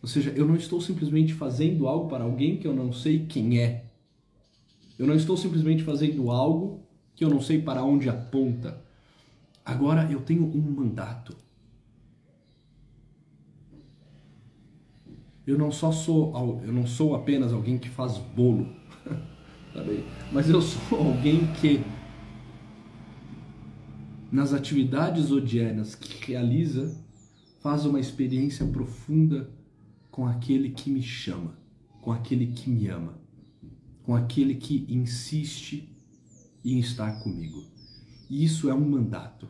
[0.00, 3.60] Ou seja, eu não estou simplesmente fazendo algo para alguém que eu não sei quem
[3.60, 3.86] é.
[4.98, 8.82] Eu não estou simplesmente fazendo algo que eu não sei para onde aponta.
[9.64, 11.36] Agora eu tenho um mandato.
[15.48, 18.68] Eu não só sou, eu não sou apenas alguém que faz bolo,
[20.30, 21.82] mas eu sou alguém que
[24.30, 26.94] nas atividades odianas que realiza,
[27.60, 29.50] faz uma experiência profunda
[30.10, 31.58] com aquele que me chama,
[32.02, 33.18] com aquele que me ama,
[34.02, 35.96] com aquele que insiste
[36.62, 37.64] em estar comigo.
[38.28, 39.48] E isso é um mandato.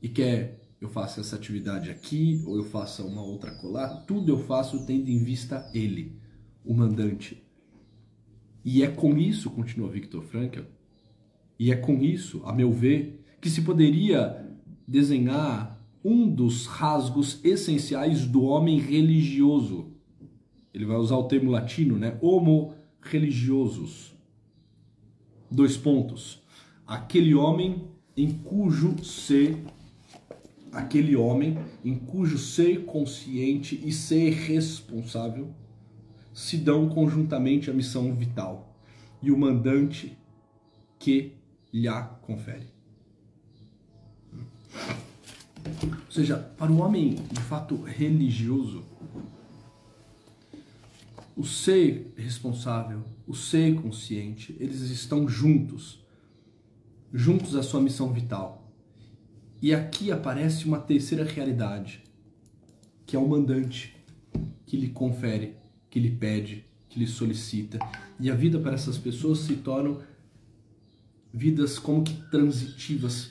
[0.00, 4.38] E quer eu faça essa atividade aqui ou eu faça uma outra colar, tudo eu
[4.38, 6.18] faço tendo em vista ele,
[6.64, 7.42] o mandante.
[8.64, 10.62] E é com isso, continua Victor Frankl,
[11.58, 14.44] e é com isso, a meu ver, que se poderia
[14.86, 19.92] desenhar um dos rasgos essenciais do homem religioso.
[20.72, 22.18] Ele vai usar o termo latino, né?
[22.20, 24.14] Homo religiosos.
[25.50, 26.42] Dois pontos.
[26.86, 27.84] Aquele homem
[28.16, 29.62] em cujo ser
[30.74, 35.54] aquele homem em cujo ser consciente e ser responsável
[36.32, 38.76] se dão conjuntamente a missão vital
[39.22, 40.18] e o mandante
[40.98, 41.32] que
[41.72, 41.88] lhe
[42.22, 42.66] confere.
[45.82, 48.84] Ou seja, para o homem de fato religioso,
[51.36, 56.04] o ser responsável, o ser consciente, eles estão juntos,
[57.12, 58.63] juntos à sua missão vital.
[59.64, 62.02] E aqui aparece uma terceira realidade,
[63.06, 63.96] que é o mandante,
[64.66, 65.54] que lhe confere,
[65.88, 67.78] que lhe pede, que lhe solicita.
[68.20, 69.96] E a vida para essas pessoas se torna
[71.32, 73.30] vidas como que transitivas,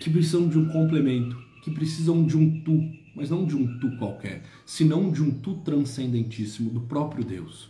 [0.00, 2.82] que precisam de um complemento, que precisam de um tu,
[3.14, 7.68] mas não de um tu qualquer, senão de um tu transcendentíssimo do próprio Deus.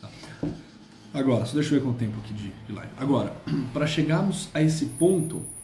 [0.00, 0.10] Tá.
[1.14, 2.92] Agora, só deixa eu ver quanto tempo aqui de live.
[2.96, 3.36] Agora,
[3.72, 5.61] para chegarmos a esse ponto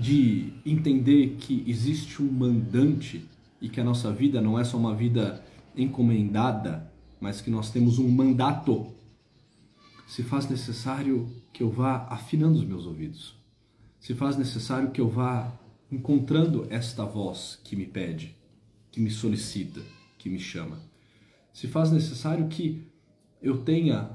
[0.00, 3.28] de entender que existe um mandante
[3.60, 5.44] e que a nossa vida não é só uma vida
[5.76, 8.86] encomendada, mas que nós temos um mandato
[10.06, 13.36] se faz necessário que eu vá afinando os meus ouvidos.
[14.00, 15.52] Se faz necessário que eu vá
[15.90, 18.34] encontrando esta voz que me pede,
[18.90, 19.80] que me solicita,
[20.16, 20.78] que me chama.
[21.52, 22.86] Se faz necessário que
[23.42, 24.10] eu tenha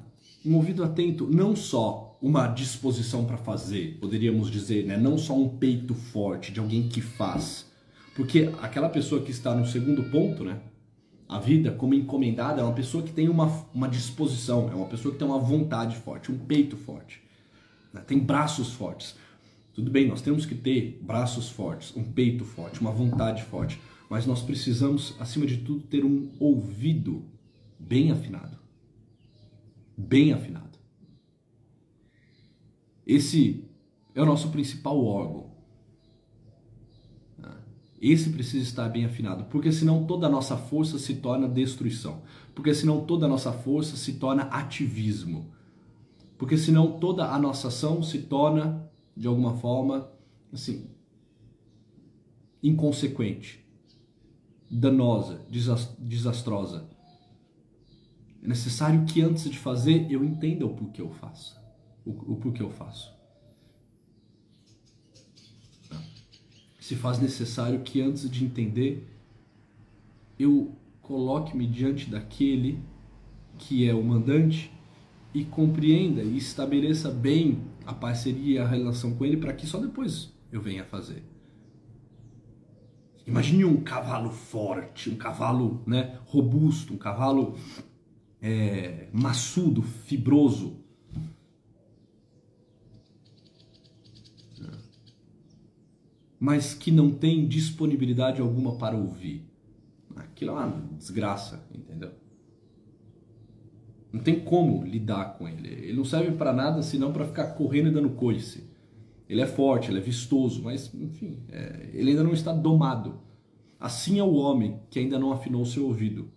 [0.45, 4.95] um ouvido atento, não só uma disposição para fazer, poderíamos dizer, né?
[4.95, 7.69] não só um peito forte de alguém que faz.
[8.15, 10.61] Porque aquela pessoa que está no segundo ponto, né?
[11.27, 15.11] a vida como encomendada é uma pessoa que tem uma, uma disposição, é uma pessoa
[15.11, 17.21] que tem uma vontade forte, um peito forte,
[17.91, 17.99] né?
[17.99, 19.17] tem braços fortes.
[19.73, 23.81] Tudo bem, nós temos que ter braços fortes, um peito forte, uma vontade forte.
[24.09, 27.25] mas nós precisamos, acima de tudo, ter um ouvido
[27.77, 28.57] bem afinado.
[29.97, 30.82] Bem afinado.
[33.05, 33.63] Esse
[34.15, 35.53] é o nosso principal órgão.
[38.01, 42.21] Esse precisa estar bem afinado, porque senão toda a nossa força se torna destruição.
[42.53, 45.53] Porque senão toda a nossa força se torna ativismo.
[46.37, 50.11] Porque senão toda a nossa ação se torna, de alguma forma,
[50.51, 50.89] assim,
[52.61, 53.65] inconsequente,
[54.69, 55.45] danosa,
[55.97, 56.89] desastrosa.
[58.43, 61.62] É necessário que antes de fazer eu entenda o porquê eu faço.
[62.05, 63.13] O, porquê eu faço.
[66.83, 69.07] se faz necessário que antes de entender
[70.37, 72.77] eu coloque-me diante daquele
[73.57, 74.69] que é o mandante
[75.33, 79.79] e compreenda e estabeleça bem a parceria e a relação com ele para que só
[79.79, 81.23] depois eu venha fazer.
[83.25, 87.55] Imagine um cavalo forte, um cavalo né, robusto, um cavalo
[88.41, 90.82] é, maçudo, fibroso,
[96.43, 99.49] mas que não tem disponibilidade alguma para ouvir.
[100.13, 102.11] Aquilo é uma desgraça, entendeu?
[104.11, 105.69] Não tem como lidar com ele.
[105.69, 108.69] Ele não serve para nada senão para ficar correndo e dando coice.
[109.29, 113.21] Ele é forte, ele é vistoso, mas enfim, é, ele ainda não está domado.
[113.79, 116.29] Assim é o homem que ainda não afinou seu ouvido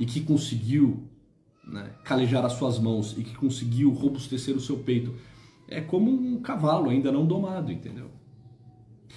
[0.00, 1.06] e que conseguiu
[1.68, 5.14] né, calejar as suas mãos e que conseguiu robustecer o seu peito.
[5.68, 8.21] É como um cavalo ainda não domado, entendeu?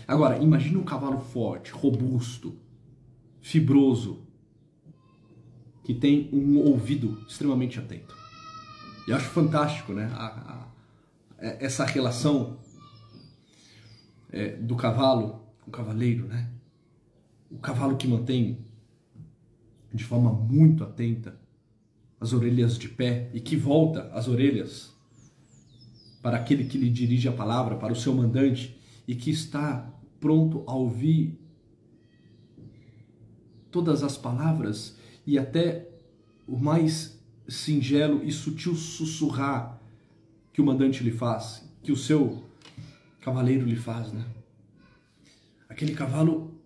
[0.07, 2.57] Agora, imagine um cavalo forte, robusto,
[3.41, 4.25] fibroso,
[5.83, 8.15] que tem um ouvido extremamente atento.
[9.07, 10.11] E acho fantástico, né?
[10.13, 10.67] A, a,
[11.37, 12.59] é, essa relação
[14.31, 16.49] é, do cavalo o cavaleiro, né?
[17.49, 18.65] O cavalo que mantém
[19.93, 21.39] de forma muito atenta
[22.19, 24.93] as orelhas de pé e que volta as orelhas
[26.21, 28.74] para aquele que lhe dirige a palavra, para o seu mandante
[29.07, 31.39] e que está pronto a ouvir
[33.69, 35.89] todas as palavras e até
[36.47, 39.81] o mais singelo e sutil sussurrar
[40.53, 42.43] que o mandante lhe faz, que o seu
[43.21, 44.25] cavaleiro lhe faz, né?
[45.67, 46.59] Aquele cavalo,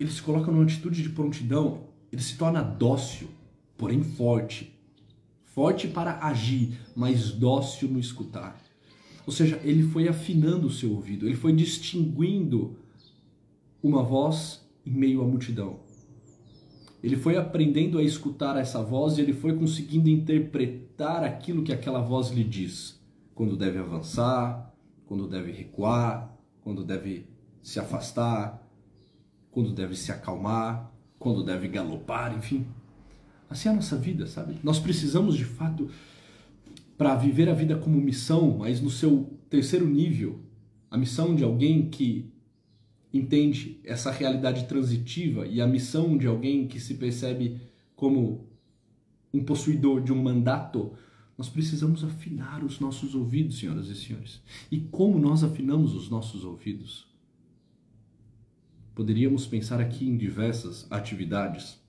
[0.00, 3.28] ele se coloca numa atitude de prontidão, ele se torna dócil,
[3.76, 4.76] porém forte.
[5.44, 8.60] Forte para agir, mas dócil no escutar.
[9.26, 12.76] Ou seja, ele foi afinando o seu ouvido, ele foi distinguindo
[13.82, 15.80] uma voz em meio à multidão.
[17.02, 22.00] Ele foi aprendendo a escutar essa voz e ele foi conseguindo interpretar aquilo que aquela
[22.00, 23.00] voz lhe diz.
[23.34, 24.72] Quando deve avançar,
[25.06, 26.32] quando deve recuar,
[26.62, 27.26] quando deve
[27.60, 28.62] se afastar,
[29.50, 32.66] quando deve se acalmar, quando deve galopar, enfim.
[33.50, 34.58] Assim é a nossa vida, sabe?
[34.62, 35.90] Nós precisamos de fato,
[37.02, 40.38] para viver a vida como missão, mas no seu terceiro nível,
[40.88, 42.30] a missão de alguém que
[43.12, 47.60] entende essa realidade transitiva e a missão de alguém que se percebe
[47.96, 48.46] como
[49.34, 50.92] um possuidor de um mandato,
[51.36, 54.40] nós precisamos afinar os nossos ouvidos, senhoras e senhores.
[54.70, 57.08] E como nós afinamos os nossos ouvidos?
[58.94, 61.80] Poderíamos pensar aqui em diversas atividades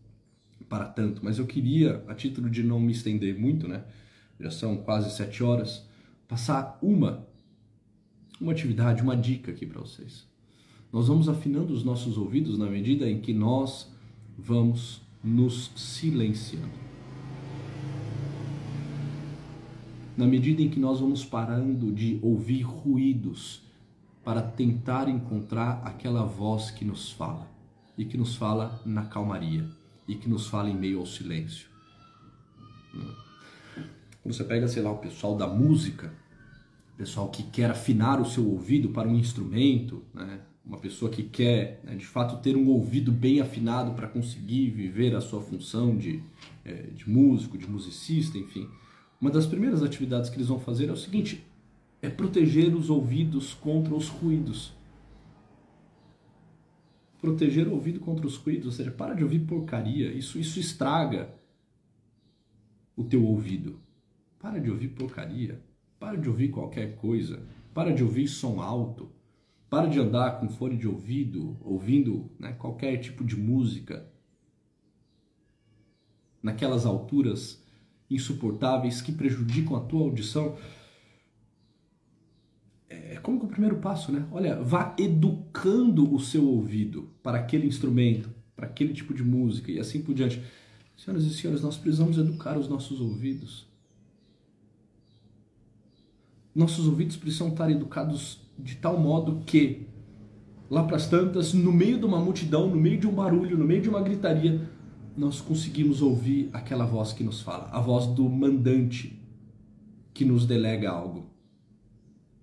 [0.67, 3.83] para tanto, mas eu queria, a título de não me estender muito, né?
[4.39, 5.85] Já são quase sete horas,
[6.27, 7.25] passar uma,
[8.39, 10.27] uma atividade, uma dica aqui para vocês.
[10.91, 13.91] Nós vamos afinando os nossos ouvidos na medida em que nós
[14.37, 16.83] vamos nos silenciando.
[20.15, 23.63] Na medida em que nós vamos parando de ouvir ruídos
[24.23, 27.47] para tentar encontrar aquela voz que nos fala
[27.97, 29.67] e que nos fala na calmaria
[30.07, 31.67] e que nos fala em meio ao silêncio.
[34.23, 36.11] Quando você pega, sei lá, o pessoal da música,
[36.93, 40.39] o pessoal que quer afinar o seu ouvido para um instrumento, né?
[40.65, 45.13] uma pessoa que quer né, de fato ter um ouvido bem afinado para conseguir viver
[45.13, 46.23] a sua função de,
[46.63, 48.69] é, de músico, de musicista, enfim,
[49.19, 51.45] uma das primeiras atividades que eles vão fazer é o seguinte:
[52.01, 54.73] é proteger os ouvidos contra os ruídos.
[57.21, 61.33] Proteger o ouvido contra os ruídos, ou seja, para de ouvir porcaria, isso, isso estraga
[62.95, 63.79] o teu ouvido.
[64.43, 65.59] Para de ouvir porcaria,
[65.99, 67.41] para de ouvir qualquer coisa,
[67.73, 69.09] para de ouvir som alto
[69.73, 74.05] para de andar com fone de ouvido, ouvindo né, qualquer tipo de música
[76.43, 77.59] naquelas alturas
[78.07, 80.55] insuportáveis que prejudicam a tua audição.
[82.87, 84.27] É, como que é o primeiro passo, né?
[84.31, 89.79] Olha, vá educando o seu ouvido para aquele instrumento, para aquele tipo de música e
[89.79, 90.39] assim por diante.
[90.95, 93.72] Senhoras e senhores, nós precisamos educar os nossos ouvidos.
[96.55, 99.87] Nossos ouvidos precisam estar educados de tal modo que,
[100.69, 103.65] lá para as tantas, no meio de uma multidão, no meio de um barulho, no
[103.65, 104.69] meio de uma gritaria,
[105.17, 109.19] nós conseguimos ouvir aquela voz que nos fala, a voz do mandante
[110.13, 111.25] que nos delega algo,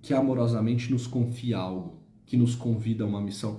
[0.03, 3.59] que amorosamente nos confia algo, que nos convida a uma missão.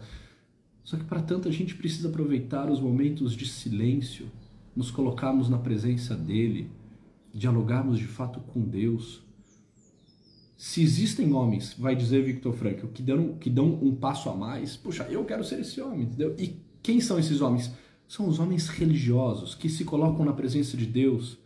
[0.83, 4.27] Só que para tanto a gente precisa aproveitar os momentos de silêncio,
[4.75, 6.69] nos colocarmos na presença dele,
[7.33, 9.21] dialogarmos de fato com Deus
[10.61, 14.77] se existem homens, vai dizer Victor Frankl, que dão, que dão um passo a mais,
[14.77, 16.35] puxa, eu quero ser esse homem, entendeu?
[16.37, 17.71] E quem são esses homens?
[18.07, 21.39] São os homens religiosos que se colocam na presença de Deus,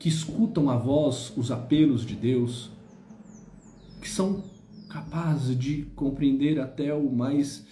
[0.00, 2.72] que escutam a voz, os apelos de Deus,
[4.00, 4.42] que são
[4.88, 7.64] capazes de compreender até o mais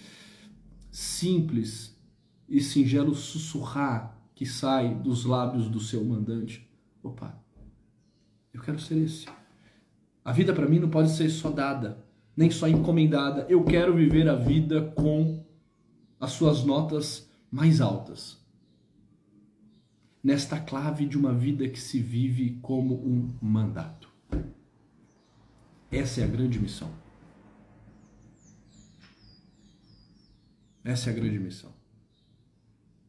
[0.89, 1.93] simples
[2.47, 6.65] e singelo sussurrar que sai dos lábios do seu mandante.
[7.03, 7.37] Opa,
[8.53, 9.25] eu quero ser esse.
[10.23, 12.03] A vida para mim não pode ser só dada,
[12.35, 13.45] nem só encomendada.
[13.49, 15.43] Eu quero viver a vida com
[16.19, 18.37] as suas notas mais altas.
[20.23, 24.09] Nesta clave de uma vida que se vive como um mandato.
[25.91, 26.89] Essa é a grande missão.
[30.83, 31.71] Essa é a grande missão.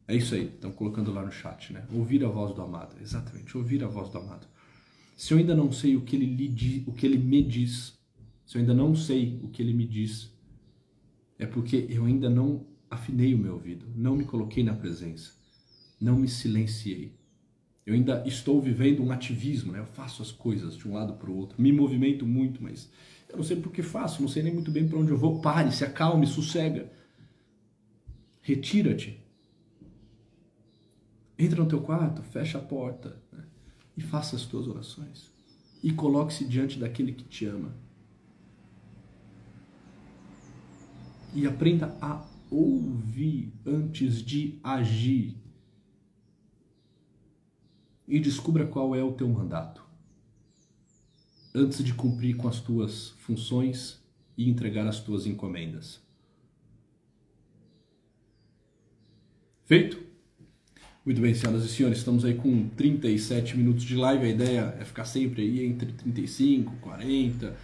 [0.07, 1.83] É isso aí, estão colocando lá no chat, né?
[1.91, 2.95] Ouvir a voz do amado.
[3.01, 4.47] Exatamente, ouvir a voz do amado.
[5.15, 7.97] Se eu ainda não sei o que ele, lhe o que ele me diz,
[8.45, 10.31] se eu ainda não sei o que ele me diz,
[11.39, 15.33] é porque eu ainda não afinei o meu ouvido, não me coloquei na presença,
[15.99, 17.13] não me silenciei.
[17.85, 19.79] Eu ainda estou vivendo um ativismo, né?
[19.79, 22.91] eu faço as coisas de um lado para o outro, me movimento muito, mas
[23.29, 25.41] eu não sei por que faço, não sei nem muito bem para onde eu vou.
[25.41, 26.91] Pare, se acalme, sossega.
[28.41, 29.19] Retira-te.
[31.37, 33.21] Entra no teu quarto, fecha a porta.
[33.97, 35.31] E faça as tuas orações.
[35.83, 37.75] E coloque-se diante daquele que te ama.
[41.33, 45.37] E aprenda a ouvir antes de agir.
[48.07, 49.83] E descubra qual é o teu mandato.
[51.53, 54.03] Antes de cumprir com as tuas funções
[54.37, 56.01] e entregar as tuas encomendas.
[59.65, 60.05] Feito?
[61.05, 64.25] Muito bem, senhoras e senhores, estamos aí com 37 minutos de live.
[64.25, 67.55] A ideia é ficar sempre aí entre 35, 40.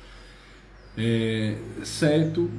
[0.96, 2.52] É, certo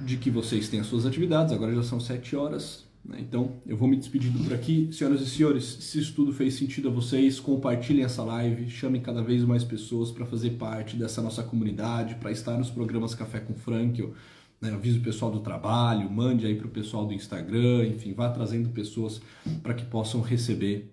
[0.00, 2.86] de que vocês têm as suas atividades, agora já são 7 horas.
[3.04, 3.18] Né?
[3.20, 4.88] Então eu vou me despedindo por aqui.
[4.90, 9.22] Senhoras e senhores, se isso tudo fez sentido a vocês, compartilhem essa live, chamem cada
[9.22, 13.52] vez mais pessoas para fazer parte dessa nossa comunidade, para estar nos programas Café com
[13.52, 14.14] Franklin
[14.62, 18.30] né, avise o pessoal do trabalho, mande aí para o pessoal do Instagram, enfim, vá
[18.30, 19.20] trazendo pessoas
[19.60, 20.88] para que possam receber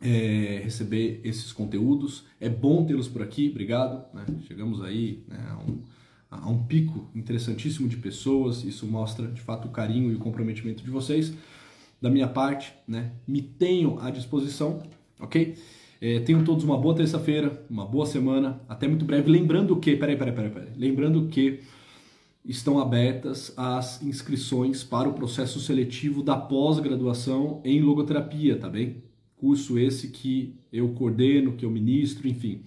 [0.00, 2.24] é, receber esses conteúdos.
[2.40, 4.04] É bom tê-los por aqui, obrigado.
[4.12, 4.24] Né?
[4.46, 5.82] Chegamos aí né, a, um,
[6.30, 10.82] a, um, pico interessantíssimo de pessoas, isso mostra de fato o carinho e o comprometimento
[10.82, 11.34] de vocês.
[12.02, 14.82] Da minha parte, né, me tenho à disposição,
[15.18, 15.56] ok?
[16.02, 19.30] É, tenham todos uma boa terça-feira, uma boa semana, até muito breve.
[19.30, 20.68] Lembrando que, peraí, peraí, peraí, peraí.
[20.76, 21.60] lembrando que
[22.44, 29.02] estão abertas as inscrições para o processo seletivo da pós-graduação em logoterapia, tá bem?
[29.36, 32.60] Curso esse que eu coordeno, que eu ministro, enfim.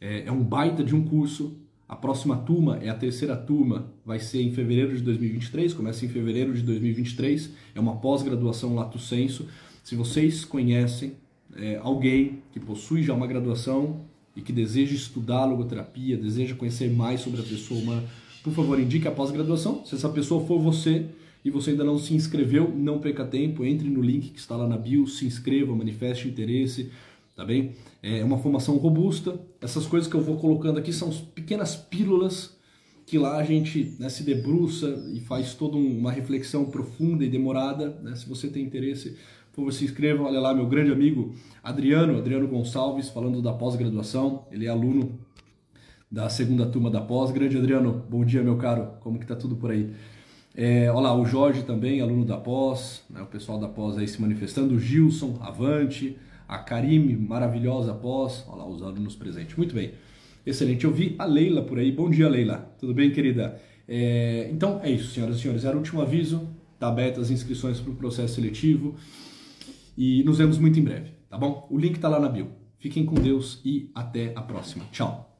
[0.00, 1.58] É, é um baita de um curso.
[1.88, 6.08] A próxima turma é a terceira turma, vai ser em fevereiro de 2023, começa em
[6.08, 7.50] fevereiro de 2023.
[7.74, 9.48] É uma pós-graduação lato senso.
[9.82, 11.14] Se vocês conhecem
[11.56, 14.00] é, alguém que possui já uma graduação
[14.34, 18.04] e que deseja estudar logoterapia, deseja conhecer mais sobre a pessoa humana,
[18.44, 19.86] por favor, indique a pós-graduação.
[19.86, 21.06] Se essa pessoa for você
[21.42, 24.68] e você ainda não se inscreveu, não perca tempo, entre no link que está lá
[24.68, 26.90] na bio, se inscreva, manifeste interesse,
[27.34, 27.72] tá bem?
[28.02, 29.40] É uma formação robusta.
[29.62, 32.54] Essas coisas que eu vou colocando aqui são pequenas pílulas
[33.06, 37.98] que lá a gente né, se debruça e faz toda uma reflexão profunda e demorada.
[38.02, 38.14] Né?
[38.14, 39.16] Se você tem interesse,
[39.52, 40.22] por favor, se inscreva.
[40.22, 44.44] Olha lá, meu grande amigo Adriano, Adriano Gonçalves, falando da pós-graduação.
[44.52, 45.18] Ele é aluno
[46.14, 47.32] da segunda turma da pós.
[47.32, 48.86] Grande Adriano, bom dia, meu caro.
[49.00, 49.92] Como que tá tudo por aí?
[50.54, 54.06] É, olha lá, o Jorge também, aluno da pós, né, o pessoal da pós aí
[54.06, 59.56] se manifestando, o Gilson, Avante, a Karime, maravilhosa pós, olha lá os alunos presentes.
[59.56, 59.94] Muito bem,
[60.46, 60.84] excelente.
[60.84, 61.90] Eu vi a Leila por aí.
[61.90, 62.72] Bom dia, Leila.
[62.78, 63.60] Tudo bem, querida?
[63.88, 65.64] É, então é isso, senhoras e senhores.
[65.64, 66.48] Era o último aviso.
[66.78, 68.94] Tá aberto as inscrições para o processo seletivo
[69.98, 71.66] e nos vemos muito em breve, tá bom?
[71.70, 72.52] O link tá lá na bio.
[72.78, 74.84] Fiquem com Deus e até a próxima.
[74.92, 75.33] Tchau.